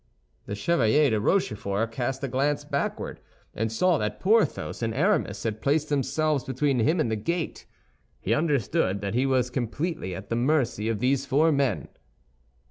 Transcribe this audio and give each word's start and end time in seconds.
The 0.47 0.55
Chevalier 0.55 1.11
de 1.11 1.21
Rochefort 1.21 1.91
cast 1.91 2.23
a 2.23 2.27
glance 2.27 2.65
backward, 2.65 3.19
and 3.53 3.71
saw 3.71 3.99
that 3.99 4.19
Porthos 4.19 4.81
and 4.81 4.95
Aramis 4.95 5.43
had 5.43 5.61
placed 5.61 5.89
themselves 5.89 6.43
between 6.43 6.79
him 6.79 6.99
and 6.99 7.11
the 7.11 7.15
gate; 7.15 7.67
he 8.19 8.33
understood 8.33 9.01
that 9.01 9.13
he 9.13 9.27
was 9.27 9.51
completely 9.51 10.15
at 10.15 10.29
the 10.29 10.35
mercy 10.35 10.89
of 10.89 11.01
these 11.01 11.27
four 11.27 11.51
men. 11.51 11.87